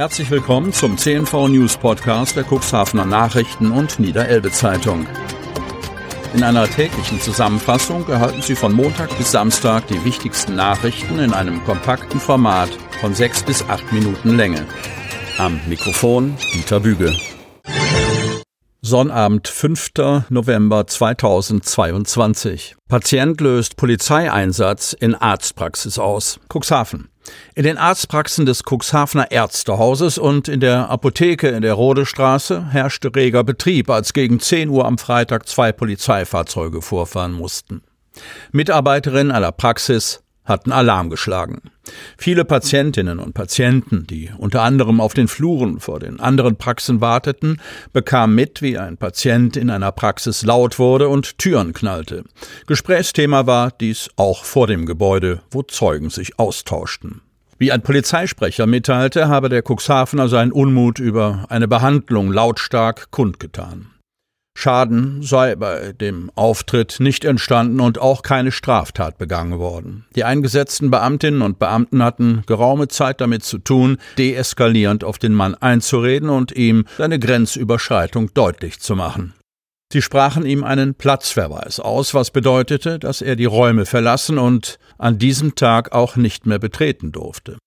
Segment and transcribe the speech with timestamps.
[0.00, 5.06] Herzlich willkommen zum CNV News Podcast der Cuxhavener Nachrichten und Niederelbe Zeitung.
[6.32, 11.62] In einer täglichen Zusammenfassung erhalten Sie von Montag bis Samstag die wichtigsten Nachrichten in einem
[11.64, 12.70] kompakten Format
[13.02, 14.66] von sechs bis acht Minuten Länge.
[15.36, 17.14] Am Mikrofon Dieter Büge.
[18.80, 19.90] Sonnabend, 5.
[20.30, 22.74] November 2022.
[22.88, 26.40] Patient löst Polizeieinsatz in Arztpraxis aus.
[26.48, 27.10] Cuxhaven.
[27.54, 33.44] In den Arztpraxen des Cuxhavener Ärztehauses und in der Apotheke in der Rodestraße herrschte reger
[33.44, 37.82] Betrieb, als gegen 10 Uhr am Freitag zwei Polizeifahrzeuge vorfahren mussten.
[38.52, 41.62] Mitarbeiterinnen einer Praxis hatten Alarm geschlagen.
[42.18, 47.60] Viele Patientinnen und Patienten, die unter anderem auf den Fluren vor den anderen Praxen warteten,
[47.92, 52.24] bekamen mit, wie ein Patient in einer Praxis laut wurde und Türen knallte.
[52.66, 57.22] Gesprächsthema war dies auch vor dem Gebäude, wo Zeugen sich austauschten.
[57.60, 63.90] Wie ein Polizeisprecher mitteilte, habe der Cuxhavener seinen Unmut über eine Behandlung lautstark kundgetan.
[64.56, 70.06] Schaden sei bei dem Auftritt nicht entstanden und auch keine Straftat begangen worden.
[70.16, 75.54] Die eingesetzten Beamtinnen und Beamten hatten geraume Zeit damit zu tun, deeskalierend auf den Mann
[75.54, 79.34] einzureden und ihm seine Grenzüberschreitung deutlich zu machen.
[79.92, 85.18] Sie sprachen ihm einen Platzverweis aus, was bedeutete, dass er die Räume verlassen und an
[85.18, 87.58] diesem Tag auch nicht mehr betreten durfte.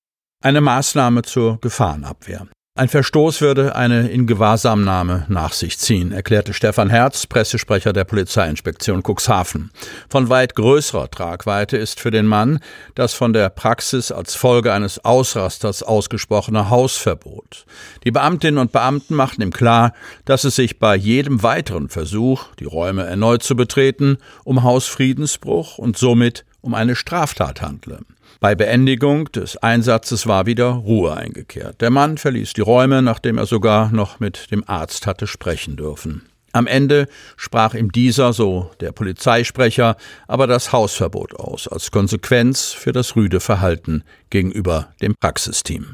[0.42, 2.48] Eine Maßnahme zur Gefahrenabwehr.
[2.76, 9.70] Ein Verstoß würde eine Ingewahrsamnahme nach sich ziehen, erklärte Stefan Herz, Pressesprecher der Polizeiinspektion Cuxhaven.
[10.10, 12.58] Von weit größerer Tragweite ist für den Mann
[12.96, 17.68] das von der Praxis als Folge eines Ausrasters ausgesprochene Hausverbot.
[18.06, 19.94] Die Beamtinnen und Beamten machten ihm klar,
[20.26, 25.96] dass es sich bei jedem weiteren Versuch, die Räume erneut zu betreten, um Hausfriedensbruch und
[25.96, 28.00] somit um eine Straftat handle.
[28.40, 31.82] Bei Beendigung des Einsatzes war wieder Ruhe eingekehrt.
[31.82, 36.24] Der Mann verließ die Räume, nachdem er sogar noch mit dem Arzt hatte sprechen dürfen.
[36.54, 42.92] Am Ende sprach ihm dieser, so der Polizeisprecher, aber das Hausverbot aus, als Konsequenz für
[42.92, 45.94] das rüde Verhalten gegenüber dem Praxisteam.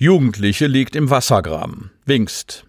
[0.00, 1.92] Jugendliche liegt im Wassergraben.
[2.06, 2.64] Wingst.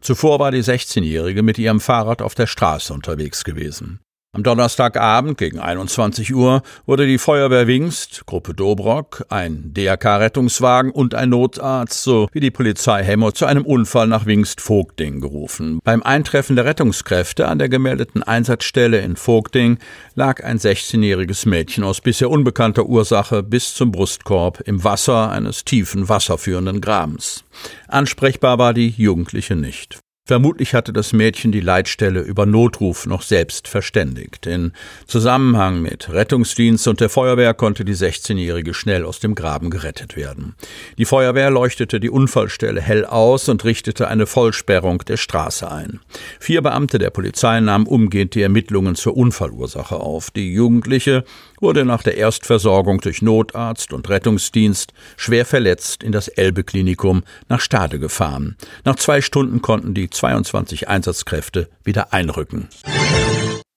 [0.00, 3.98] Zuvor war die 16-Jährige mit ihrem Fahrrad auf der Straße unterwegs gewesen.
[4.36, 11.30] Am Donnerstagabend gegen 21 Uhr wurde die Feuerwehr Wingst, Gruppe Dobrock, ein DRK-Rettungswagen und ein
[11.30, 15.78] Notarzt sowie die Polizei Hemmer zu einem Unfall nach Wingst-Vogding gerufen.
[15.82, 19.78] Beim Eintreffen der Rettungskräfte an der gemeldeten Einsatzstelle in Vogding
[20.16, 26.10] lag ein 16-jähriges Mädchen aus bisher unbekannter Ursache bis zum Brustkorb im Wasser eines tiefen
[26.10, 27.42] wasserführenden Grabens.
[27.88, 29.98] Ansprechbar war die Jugendliche nicht.
[30.28, 34.46] Vermutlich hatte das Mädchen die Leitstelle über Notruf noch selbst verständigt.
[34.46, 34.72] In
[35.06, 40.56] Zusammenhang mit Rettungsdienst und der Feuerwehr konnte die 16-Jährige schnell aus dem Graben gerettet werden.
[40.98, 46.00] Die Feuerwehr leuchtete die Unfallstelle hell aus und richtete eine Vollsperrung der Straße ein.
[46.40, 50.32] Vier Beamte der Polizei nahmen umgehend die Ermittlungen zur Unfallursache auf.
[50.32, 51.22] Die Jugendliche
[51.60, 58.00] wurde nach der Erstversorgung durch Notarzt und Rettungsdienst schwer verletzt in das Elbe-Klinikum nach Stade
[58.00, 58.56] gefahren.
[58.84, 62.68] Nach zwei Stunden konnten die 22 Einsatzkräfte wieder einrücken.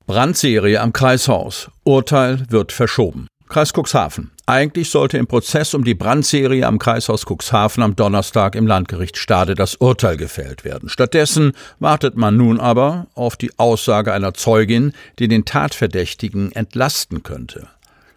[0.08, 1.70] Brandserie am Kreishaus.
[1.84, 3.28] Urteil wird verschoben.
[3.50, 4.32] Kreis Cuxhaven.
[4.46, 9.56] Eigentlich sollte im Prozess um die Brandserie am Kreishaus Cuxhaven am Donnerstag im Landgericht Stade
[9.56, 10.88] das Urteil gefällt werden.
[10.88, 17.68] Stattdessen wartet man nun aber auf die Aussage einer Zeugin, die den Tatverdächtigen entlasten könnte.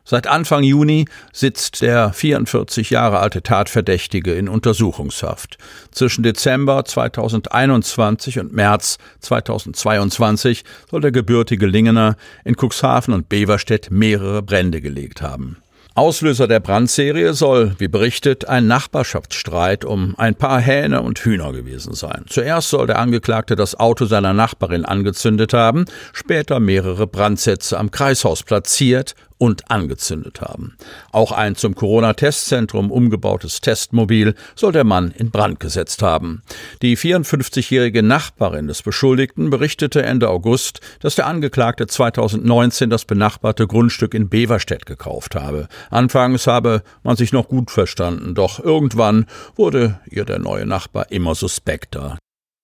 [0.04, 5.58] Seit Anfang Juni sitzt der 44 Jahre alte Tatverdächtige in Untersuchungshaft.
[5.92, 14.42] Zwischen Dezember 2021 und März 2022 soll der gebürtige Lingener in Cuxhaven und Beverstedt mehrere
[14.42, 15.58] Brände gelegt haben.
[15.94, 21.92] Auslöser der Brandserie soll, wie berichtet, ein Nachbarschaftsstreit um ein paar Hähne und Hühner gewesen
[21.92, 22.24] sein.
[22.28, 28.42] Zuerst soll der Angeklagte das Auto seiner Nachbarin angezündet haben, später mehrere Brandsätze am Kreishaus
[28.42, 30.76] platziert und angezündet haben.
[31.10, 36.42] Auch ein zum Corona-Testzentrum umgebautes Testmobil soll der Mann in Brand gesetzt haben.
[36.80, 44.15] Die 54-jährige Nachbarin des Beschuldigten berichtete Ende August, dass der Angeklagte 2019 das benachbarte Grundstück
[44.15, 45.66] in Beverstedt gekauft habe.
[45.91, 51.34] Anfangs habe man sich noch gut verstanden, doch irgendwann wurde ihr der neue Nachbar immer
[51.34, 52.16] suspekter.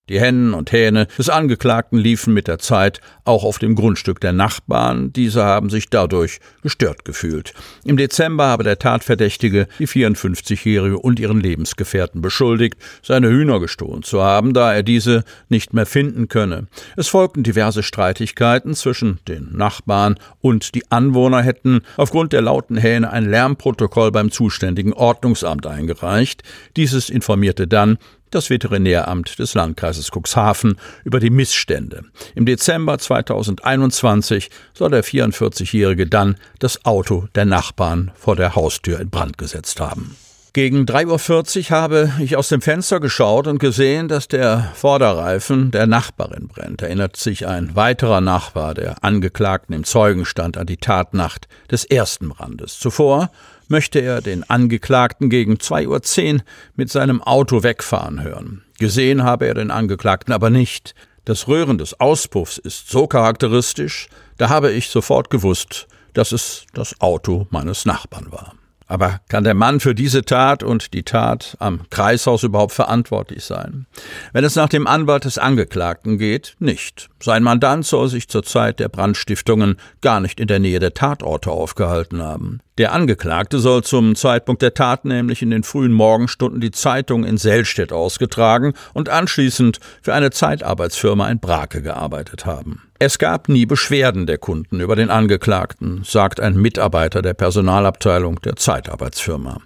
[0.09, 4.33] Die Hennen und Hähne des Angeklagten liefen mit der Zeit auch auf dem Grundstück der
[4.33, 5.13] Nachbarn.
[5.13, 7.53] Diese haben sich dadurch gestört gefühlt.
[7.85, 14.23] Im Dezember habe der Tatverdächtige die 54-Jährige und ihren Lebensgefährten beschuldigt, seine Hühner gestohlen zu
[14.23, 16.69] haben, da er diese nicht mehr finden könne.
[16.97, 23.13] Es folgten diverse Streitigkeiten zwischen den Nachbarn und die Anwohner hätten aufgrund der lauten Hähne
[23.13, 26.43] ein Lärmprotokoll beim zuständigen Ordnungsamt eingereicht.
[26.77, 27.99] Dieses informierte dann
[28.31, 32.05] das Veterinäramt des Landkreises Cuxhaven über die Missstände.
[32.35, 39.11] Im Dezember 2021 soll der 44-Jährige dann das Auto der Nachbarn vor der Haustür in
[39.11, 40.17] Brand gesetzt haben.
[40.55, 45.87] Gegen 3.40 Uhr habe ich aus dem Fenster geschaut und gesehen, dass der Vorderreifen der
[45.87, 46.83] Nachbarin brennt.
[46.83, 52.79] Erinnert sich ein weiterer Nachbar der Angeklagten im Zeugenstand an die Tatnacht des ersten Brandes.
[52.79, 53.31] Zuvor
[53.69, 56.41] möchte er den Angeklagten gegen 2.10 Uhr
[56.77, 58.65] mit seinem Auto wegfahren hören.
[58.79, 60.95] Gesehen habe er den Angeklagten aber nicht.
[61.25, 67.01] Das Röhren des Auspuffs ist so charakteristisch, da habe ich sofort gewusst, dass es das
[67.01, 68.55] Auto meines Nachbarn war.
[68.89, 73.87] Aber kann der Mann für diese Tat und die Tat am Kreishaus überhaupt verantwortlich sein?
[74.33, 77.11] Wenn es nach dem Anwalt des Angeklagten geht, nicht.
[77.23, 81.51] Sein Mandant soll sich zur Zeit der Brandstiftungen gar nicht in der Nähe der Tatorte
[81.51, 82.61] aufgehalten haben.
[82.79, 87.37] Der Angeklagte soll zum Zeitpunkt der Tat nämlich in den frühen Morgenstunden die Zeitung in
[87.37, 92.83] Selstedt ausgetragen und anschließend für eine Zeitarbeitsfirma in Brake gearbeitet haben.
[93.01, 98.55] Es gab nie Beschwerden der Kunden über den Angeklagten, sagt ein Mitarbeiter der Personalabteilung der
[98.55, 99.61] Zeitarbeitsfirma.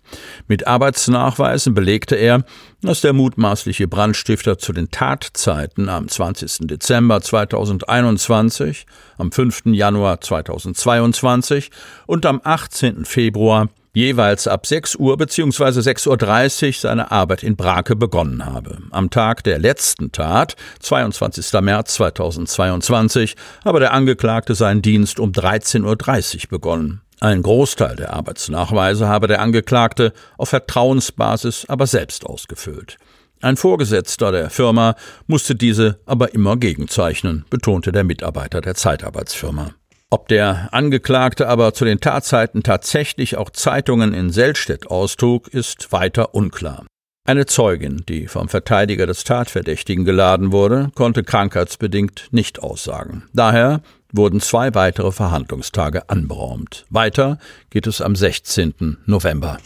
[0.48, 2.44] Mit Arbeitsnachweisen belegte er,
[2.82, 6.66] dass der mutmaßliche Brandstifter zu den Tatzeiten am 20.
[6.66, 8.86] Dezember 2021,
[9.18, 9.62] am 5.
[9.66, 11.70] Januar 2022
[12.06, 13.04] und am 18.
[13.04, 15.80] Februar jeweils ab 6 Uhr bzw.
[15.80, 18.78] 6.30 Uhr seine Arbeit in Brake begonnen habe.
[18.90, 21.60] Am Tag der letzten Tat, 22.
[21.60, 27.01] März 2022, habe der Angeklagte seinen Dienst um 13.30 Uhr begonnen.
[27.22, 32.96] Ein Großteil der Arbeitsnachweise habe der Angeklagte auf Vertrauensbasis aber selbst ausgefüllt.
[33.40, 34.96] Ein Vorgesetzter der Firma
[35.28, 39.70] musste diese aber immer gegenzeichnen, betonte der Mitarbeiter der Zeitarbeitsfirma.
[40.10, 46.34] Ob der Angeklagte aber zu den Tatzeiten tatsächlich auch Zeitungen in Selstedt austrug, ist weiter
[46.34, 46.86] unklar.
[47.24, 53.28] Eine Zeugin, die vom Verteidiger des Tatverdächtigen geladen wurde, konnte krankheitsbedingt nicht aussagen.
[53.32, 53.80] Daher
[54.12, 56.86] wurden zwei weitere Verhandlungstage anberaumt.
[56.90, 57.38] Weiter
[57.70, 58.98] geht es am 16.
[59.06, 59.58] November.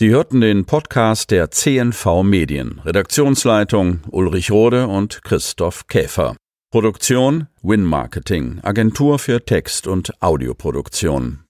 [0.00, 2.80] Sie hörten den Podcast der CNV Medien.
[2.84, 6.36] Redaktionsleitung Ulrich Rode und Christoph Käfer.
[6.70, 11.38] Produktion Win Marketing, Agentur für Text- und Audioproduktion.